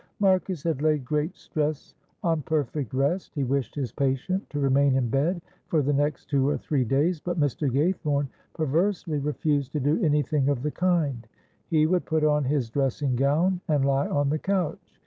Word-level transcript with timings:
Marcus 0.19 0.63
had 0.63 0.81
laid 0.81 1.05
great 1.05 1.37
stress 1.37 1.93
on 2.23 2.41
perfect 2.41 2.91
rest. 2.91 3.35
He 3.35 3.43
wished 3.43 3.75
his 3.75 3.91
patient 3.91 4.49
to 4.49 4.59
remain 4.59 4.95
in 4.95 5.09
bed 5.09 5.43
for 5.67 5.83
the 5.83 5.93
next 5.93 6.25
two 6.25 6.49
or 6.49 6.57
three 6.57 6.83
days, 6.83 7.19
but 7.21 7.39
Mr. 7.39 7.69
Gaythorne 7.69 8.27
perversely 8.55 9.19
refused 9.19 9.73
to 9.73 9.79
do 9.79 10.01
anything 10.03 10.49
of 10.49 10.63
the 10.63 10.71
kind; 10.71 11.27
he 11.69 11.85
would 11.85 12.05
put 12.05 12.23
on 12.23 12.45
his 12.45 12.71
dressing 12.71 13.15
gown 13.15 13.61
and 13.67 13.85
lie 13.85 14.07
on 14.07 14.31
the 14.31 14.39
couch. 14.39 14.97